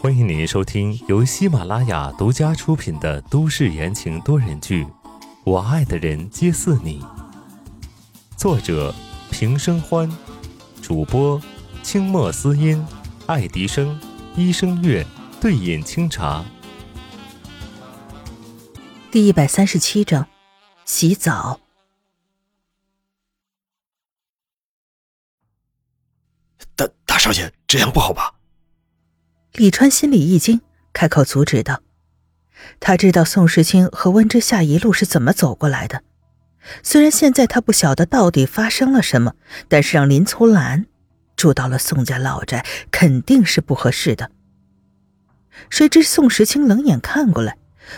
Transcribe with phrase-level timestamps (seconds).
[0.00, 4.84] 欢迎您收听由喜马拉雅独家出品的都市言情多人剧
[5.44, 7.00] 《我爱的人皆似你》，
[8.36, 8.92] 作者
[9.30, 10.10] 平生欢，
[10.82, 11.40] 主播
[11.84, 12.84] 清墨思音、
[13.26, 13.98] 爱迪生、
[14.34, 15.06] 一生月、
[15.40, 16.44] 对饮清茶。
[19.12, 20.26] 第一百三十七章，
[20.84, 21.60] 洗澡。
[27.34, 28.34] 大大少爷，这样不好吧？
[29.54, 30.60] 李川心里一惊，
[30.92, 31.80] 开口阻止道
[32.78, 36.02] ：“他知道宋时清和温之夏一路是怎么走过来的。
[36.82, 39.34] 虽然现在他不晓得到底发生了什么，
[39.68, 40.86] 但是让林从兰
[41.36, 44.30] 住到了宋家老宅，肯定是不合适的。”
[45.70, 47.56] 谁知宋时清冷眼看过来，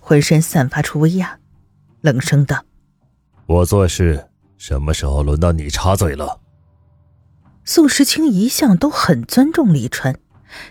[0.00, 1.38] 浑身散发出威压，
[2.00, 2.64] 冷声道
[3.46, 6.40] ：“我做事什么时候轮到你插嘴了？”
[7.68, 10.18] 宋时清一向都很尊重李川。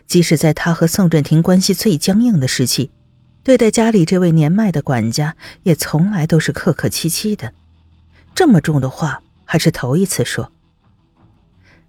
[0.08, 2.90] 即使在他和宋振廷关系最僵硬的时期，
[3.44, 7.54] 对待家里这位年迈的管家，也从来都是客客气气的。
[8.34, 10.52] 这么重的话，还是头一次说。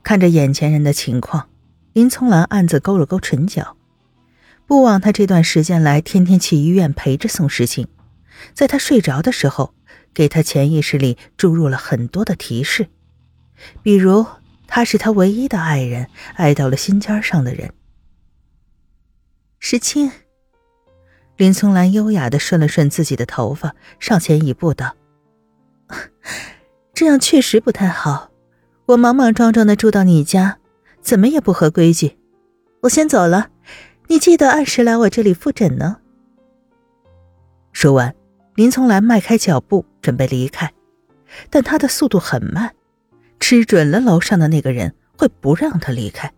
[0.02, 1.48] 看着眼前人的情况，
[1.94, 3.78] 林从兰暗自勾了勾唇角。
[4.66, 7.88] 不枉他这段时间来天天去医院陪着宋时清，
[8.52, 9.72] 在他睡着的时候，
[10.12, 12.88] 给他潜意识里注入了很多的提示，
[13.82, 14.27] 比如
[14.69, 17.72] 他是他唯一的爱人，爱到了心尖上的人。
[19.58, 20.12] 时清，
[21.36, 24.94] 林松兰优雅的顺了顺自己的头发，上前一步道
[26.94, 28.30] ：“这样确实不太好。
[28.86, 30.58] 我莽莽撞撞的住到你家，
[31.00, 32.16] 怎么也不合规矩。
[32.82, 33.50] 我先走了，
[34.06, 35.97] 你记得按时来我这里复诊呢。”
[37.72, 38.14] 说完，
[38.55, 40.72] 林松兰迈开脚步准备离开，
[41.50, 42.75] 但他的速度很慢，
[43.48, 46.30] 吃准了楼上的那个人会不让他离开。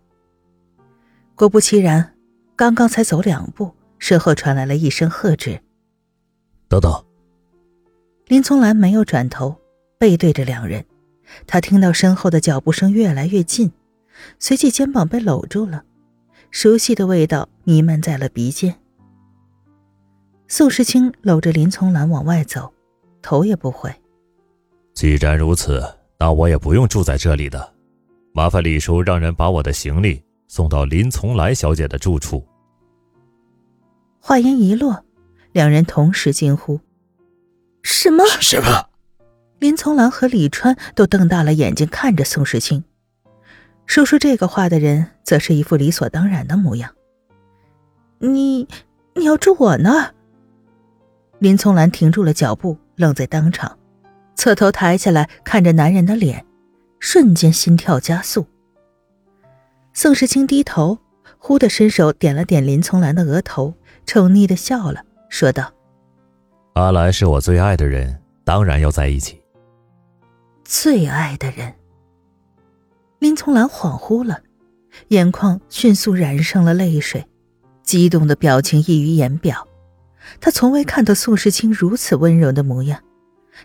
[1.35, 2.15] 果不其然。
[2.55, 5.61] 刚刚才走两步，身后传来了一声喝止
[6.71, 7.05] ：“等等！”
[8.29, 9.57] 林从兰没有转头，
[9.99, 10.85] 背对着两人。
[11.49, 13.73] 他听到身后的脚步声越来越近，
[14.39, 15.83] 随即肩膀被搂住了，
[16.53, 18.77] 熟悉的味道弥漫在了鼻尖。
[20.47, 22.73] 宋时清搂着林从兰往外走，
[23.21, 23.93] 头也不回
[24.95, 25.83] ：“既然如此，
[26.21, 27.73] 那我也不用住在这里的。
[28.35, 32.47] 麻烦李叔让人把我的行李送到林从来小姐的住处。”
[34.21, 35.03] 话音一落，
[35.53, 36.79] 两人同时惊呼
[37.83, 38.23] ：“什么？
[38.41, 38.91] 什么？”
[39.59, 42.85] 林从兰和李川都瞪大了眼睛看着宋时清。
[43.87, 46.95] 说出这个话的人，则是一副理所当然的模样。
[48.21, 48.69] “你，
[49.15, 50.15] 你要住我那儿？”
[51.41, 53.79] 林从兰停住了脚步，愣在当场，
[54.35, 56.45] 侧头抬起来看着男人的脸，
[56.99, 58.47] 瞬间心跳加速。
[59.93, 60.99] 宋时清低头，
[61.39, 63.75] 忽的伸手点了点林从兰的额头。
[64.07, 65.73] 宠溺的笑了，说道
[66.75, 69.41] ：“阿兰是我最爱的人，当然要在一起。”
[70.65, 71.73] 最爱的人。
[73.21, 74.41] 林从兰恍惚了，
[75.09, 77.25] 眼眶迅速染上了泪水，
[77.85, 79.69] 激动的表情溢于言表。
[80.41, 83.01] 他从未看到宋时清如此温柔的模样，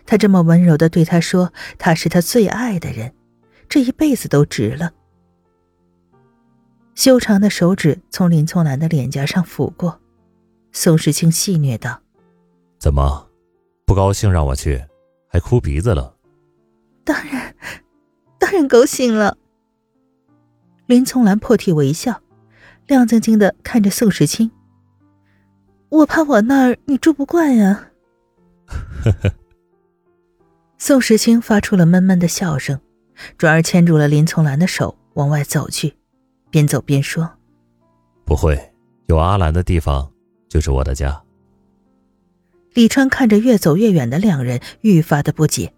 [0.04, 3.14] 他这么温柔的对他说：“他是他最爱的人，
[3.68, 4.92] 这一辈子都值了。”
[6.94, 10.00] 修长的手指从林从兰的脸颊上抚过。
[10.72, 12.02] 宋时清戏谑道
[12.78, 13.28] ：“怎么，
[13.86, 14.84] 不高兴让我去，
[15.28, 16.16] 还哭鼻子了
[17.04, 17.54] ？”“当然，
[18.38, 19.38] 当然高兴了。”
[20.86, 22.20] 林从兰破涕为笑，
[22.86, 24.50] 亮晶晶的看着宋时清。
[25.88, 27.90] “我怕我那儿你住不惯呀。”
[29.02, 29.32] 呵呵。
[30.78, 32.78] 宋时清发出了闷闷的笑声，
[33.38, 35.94] 转而牵住了林从兰的手往外走去，
[36.50, 37.30] 边走边说
[38.26, 38.72] ：“不会，
[39.06, 40.12] 有阿兰的地方。”
[40.48, 41.22] 就是我的家。
[42.72, 45.72] 李川看着越走越远的两人，愈发的不解，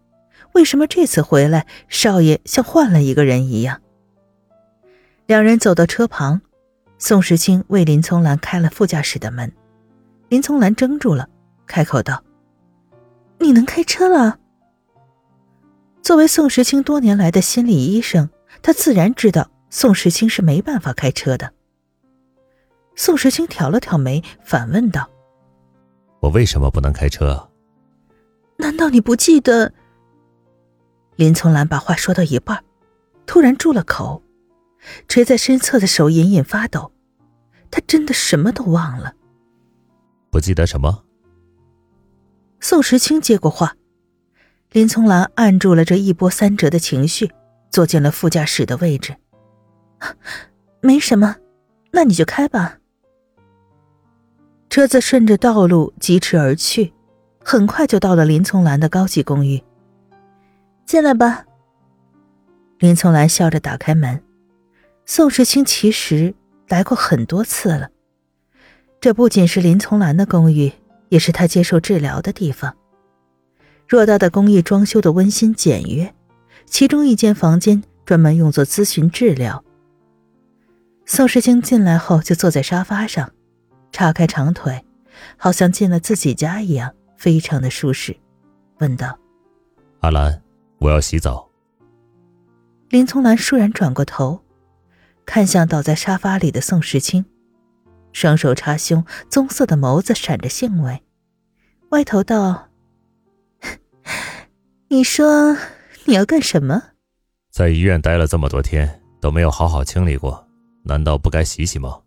[0.52, 3.80] 为什么这次回来，少爷像换了一个人一样？
[5.26, 6.40] 两人走到车旁，
[6.98, 9.52] 宋时清为林从兰开了副驾驶的门，
[10.28, 11.28] 林从兰怔住了，
[11.66, 12.22] 开口道
[13.38, 14.38] ：“你能开车了？”
[16.08, 18.30] 作为宋时清多年来的心理医生，
[18.62, 21.52] 他自然知道宋时清是没办法开车的。
[22.96, 25.10] 宋时清挑了挑眉，反问道
[26.20, 27.50] ：“我为什么不能开车？
[28.56, 29.74] 难道你不记得？”
[31.16, 32.64] 林从兰把话说到一半，
[33.26, 34.22] 突然住了口，
[35.08, 36.90] 垂在身侧的手隐隐发抖。
[37.70, 39.12] 他真的什么都忘了。
[40.30, 41.04] 不记得什么？
[42.60, 43.76] 宋时清接过话，
[44.70, 47.30] 林从兰按住了这一波三折的情绪，
[47.70, 49.16] 坐进了副驾驶的位置。
[50.80, 51.36] 没什么。
[51.90, 52.78] 那你就开吧。
[54.68, 56.92] 车子顺着道路疾驰而去，
[57.42, 59.62] 很快就到了林从兰的高级公寓。
[60.84, 61.46] 进来吧。
[62.78, 64.22] 林从兰笑着打开门。
[65.06, 66.34] 宋时清其实
[66.68, 67.88] 来过很多次了。
[69.00, 70.70] 这不仅是林从兰的公寓，
[71.08, 72.76] 也是他接受治疗的地方。
[73.88, 76.14] 偌大的公寓装修的温馨简约，
[76.66, 79.64] 其中一间房间专门用作咨询治疗。
[81.06, 83.32] 宋时清进来后就坐在沙发上，
[83.90, 84.84] 叉开长腿，
[85.38, 88.14] 好像进了自己家一样，非常的舒适，
[88.80, 89.18] 问道
[90.00, 90.42] ：“阿兰，
[90.80, 91.48] 我要洗澡。”
[92.90, 94.38] 林从兰倏然转过头，
[95.24, 97.24] 看向倒在沙发里的宋时清，
[98.12, 101.02] 双手插胸，棕色的眸子闪着兴味，
[101.88, 102.67] 歪头道
[104.88, 105.56] ：“你说
[106.06, 106.82] 你要干什么？”
[107.52, 110.46] 在医院待了这么多天，都没有好好清理过。
[110.84, 112.00] 难道不该洗洗吗？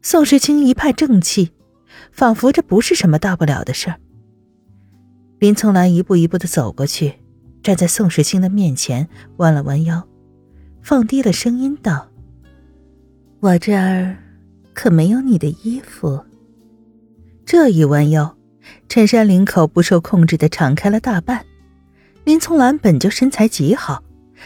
[0.00, 1.52] 宋时清一派正气，
[2.10, 4.00] 仿佛这不是什么大不了的事儿。
[5.38, 7.14] 林从兰一步一步的走过去，
[7.62, 10.08] 站在宋时清的面前，弯了弯腰，
[10.82, 12.08] 放低了声音道
[13.38, 14.16] ：“我这儿
[14.74, 16.24] 可没有你的衣服。”
[17.46, 18.36] 这一弯腰，
[18.92, 21.42] 衬衫领口不受控制的敞开了大半。
[22.24, 24.04] 林从兰本就身材极好，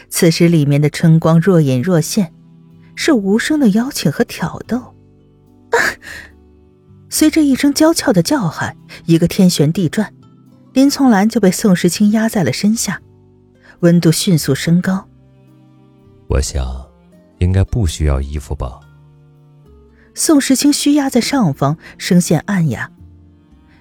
[0.08, 2.32] 此时里面的春光若隐若现。
[2.94, 4.78] 是无声的邀请和挑逗，
[5.72, 5.82] 啊！
[7.10, 8.76] 随着一声娇俏的叫喊，
[9.06, 10.14] 一个天旋地转，
[10.74, 13.02] 林从兰就被宋时清压在了身下，
[13.80, 15.08] 温度迅速升高。
[16.28, 16.64] 我想，
[17.38, 18.78] 应该不需要衣服吧？
[20.14, 22.92] 宋时清虚压在上方，声线暗哑。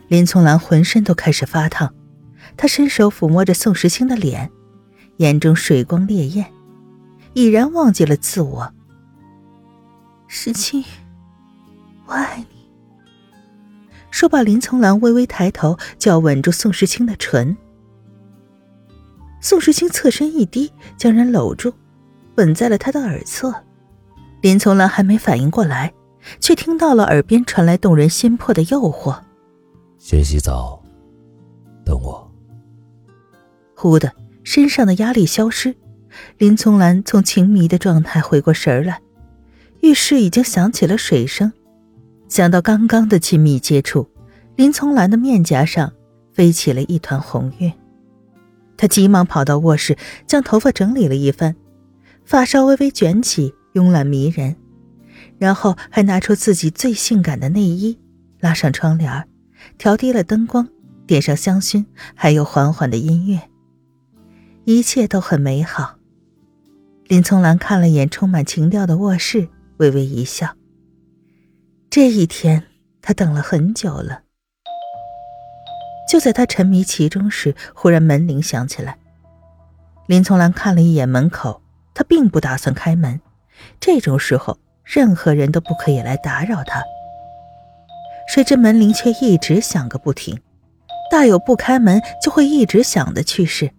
[0.07, 1.93] 林从兰浑身都开始发烫，
[2.55, 4.51] 他伸手抚摸着宋时清的脸，
[5.17, 6.45] 眼中水光潋滟，
[7.33, 8.71] 已然忘记了自我。
[10.27, 10.83] 时清，
[12.05, 12.55] 我爱你。
[14.11, 17.55] 说罢，林从兰微微抬头，就要吻住宋时清的唇。
[19.41, 21.73] 宋时清侧身一低，将人搂住，
[22.35, 23.53] 吻在了他的耳侧。
[24.41, 25.93] 林从兰还没反应过来，
[26.39, 29.19] 却听到了耳边传来动人心魄的诱惑
[30.05, 30.79] ：“先洗澡，
[31.83, 32.31] 等我。”
[33.75, 34.13] 忽的，
[34.43, 35.75] 身上的压力消失，
[36.37, 39.01] 林从兰从情迷的状态回过神来。
[39.81, 41.51] 浴室已经响起了水声，
[42.29, 44.07] 想到刚刚的亲密接触，
[44.55, 45.91] 林从兰的面颊上
[46.31, 47.73] 飞起了一团红晕。
[48.77, 49.97] 他急忙跑到卧室，
[50.27, 51.55] 将头发整理了一番，
[52.25, 54.55] 发梢微微卷起，慵懒迷人。
[55.39, 57.97] 然后还拿出自己最性感的内衣，
[58.39, 59.27] 拉上窗帘儿，
[59.77, 60.67] 调低了灯光，
[61.05, 63.49] 点上香薰，还有缓缓的音乐，
[64.63, 65.97] 一切都很美好。
[67.07, 69.49] 林从兰看了眼充满情调的卧室。
[69.77, 70.55] 微微一笑。
[71.89, 72.63] 这一天，
[73.01, 74.21] 他等了很久了。
[76.09, 78.97] 就在他沉迷其中时，忽然门铃响起来。
[80.07, 81.61] 林从兰看了一眼门口，
[81.93, 83.19] 他并不打算开门。
[83.81, 86.81] 这种时候，任何人都不可以来打扰他。
[88.27, 90.39] 谁知门铃却一直响个不停，
[91.11, 93.71] 大有不开门就会一直响的趋势。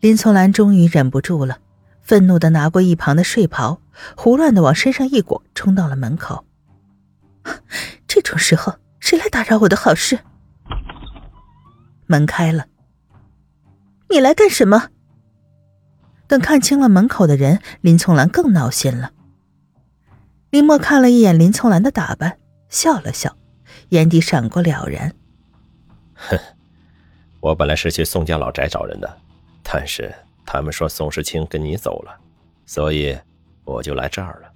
[0.00, 1.58] 林从兰终于忍不住了。
[2.02, 3.80] 愤怒的拿过一旁的睡袍，
[4.16, 6.44] 胡乱的往身上一裹，冲到了门口。
[8.06, 10.20] 这种时候，谁来打扰我的好事？
[12.06, 12.66] 门开了，
[14.08, 14.90] 你来干什么？
[16.28, 19.10] 等看清了门口的人，林从兰更闹心了。
[20.50, 22.38] 林墨看了一眼林从兰的打扮，
[22.68, 23.36] 笑了笑，
[23.90, 25.14] 眼底闪过了然。
[26.14, 26.38] 哼，
[27.40, 29.18] 我本来是去宋家老宅找人的，
[29.62, 30.14] 但是……
[30.48, 32.16] 他们说宋时清跟你走了，
[32.66, 33.18] 所以
[33.64, 34.52] 我就来这儿了。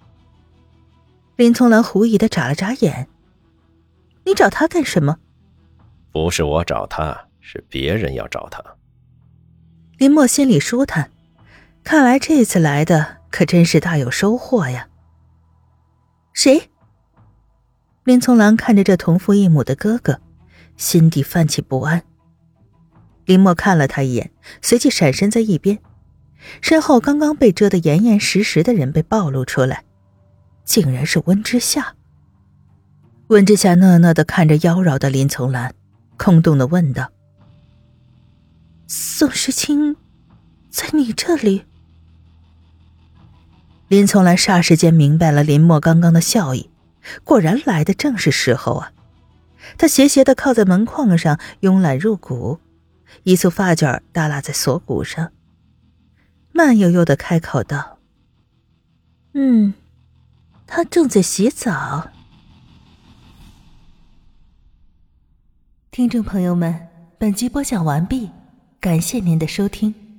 [1.34, 3.08] 林从兰狐疑的眨了眨眼
[4.24, 5.18] ：“你找他干什么
[6.12, 8.62] ？”“不是我找他，是别人要找他。”
[9.98, 11.10] 林墨心里舒坦，
[11.82, 14.86] 看来这次来的可真是大有收获呀。
[16.32, 16.70] 谁？
[18.10, 20.18] 林从兰看着这同父异母的哥哥，
[20.76, 22.02] 心底泛起不安。
[23.24, 25.78] 林墨看了他一眼，随即闪身在一边，
[26.60, 29.84] 身后刚刚被遮得严严实实的人被暴露出来，
[30.64, 31.94] 竟然是温之夏。
[33.28, 35.72] 温之夏讷讷的看着妖娆的林从兰，
[36.16, 37.12] 空洞的问道
[38.88, 39.94] ：“宋时清，
[40.68, 41.62] 在你这里？”
[43.86, 46.68] 林从兰霎时间明白了林墨刚刚的笑意，
[47.24, 48.92] 果然来的正是时候啊！
[49.76, 52.58] 他斜斜的靠在门框上，慵懒入骨。
[53.24, 55.32] 一束发卷耷拉在锁骨上，
[56.52, 57.98] 慢悠悠的开口道
[59.34, 59.74] ：“嗯，
[60.66, 62.10] 他正在洗澡。
[65.90, 66.88] 听众朋友们，
[67.18, 68.30] 本集播讲完毕，
[68.80, 70.09] 感谢您的收听。